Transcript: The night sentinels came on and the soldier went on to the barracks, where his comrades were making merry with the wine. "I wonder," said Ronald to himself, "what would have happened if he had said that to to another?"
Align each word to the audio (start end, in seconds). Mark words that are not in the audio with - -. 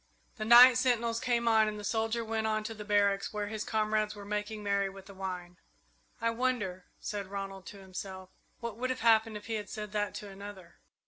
The 0.37 0.45
night 0.45 0.79
sentinels 0.79 1.19
came 1.19 1.47
on 1.47 1.67
and 1.67 1.79
the 1.79 1.83
soldier 1.83 2.25
went 2.25 2.47
on 2.47 2.63
to 2.63 2.73
the 2.73 2.83
barracks, 2.83 3.31
where 3.31 3.45
his 3.49 3.63
comrades 3.63 4.15
were 4.15 4.25
making 4.25 4.63
merry 4.63 4.89
with 4.89 5.05
the 5.05 5.13
wine. 5.13 5.57
"I 6.19 6.31
wonder," 6.31 6.85
said 6.99 7.27
Ronald 7.27 7.67
to 7.67 7.77
himself, 7.77 8.31
"what 8.61 8.77
would 8.77 8.89
have 8.89 9.01
happened 9.01 9.37
if 9.37 9.45
he 9.45 9.53
had 9.53 9.69
said 9.69 9.91
that 9.91 10.15
to 10.15 10.25
to 10.25 10.31
another?" 10.31 10.77